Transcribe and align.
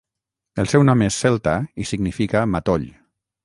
El 0.63 0.71
seu 0.71 0.85
nom 0.87 1.03
és 1.09 1.19
celta 1.25 1.55
i 1.85 1.89
significa 1.93 2.45
"matoll". 2.57 2.91